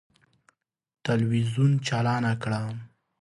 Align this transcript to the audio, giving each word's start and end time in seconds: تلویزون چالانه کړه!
تلویزون 1.05 1.71
چالانه 1.85 2.33
کړه! 2.43 2.61